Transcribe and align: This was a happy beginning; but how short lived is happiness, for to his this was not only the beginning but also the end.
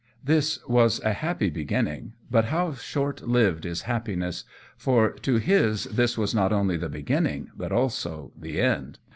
This 0.23 0.57
was 0.67 0.99
a 1.01 1.13
happy 1.13 1.51
beginning; 1.51 2.13
but 2.31 2.45
how 2.45 2.73
short 2.73 3.21
lived 3.21 3.67
is 3.67 3.83
happiness, 3.83 4.45
for 4.75 5.11
to 5.13 5.35
his 5.35 5.83
this 5.83 6.17
was 6.17 6.33
not 6.33 6.51
only 6.51 6.75
the 6.75 6.89
beginning 6.89 7.51
but 7.55 7.71
also 7.71 8.31
the 8.35 8.59
end. 8.59 8.97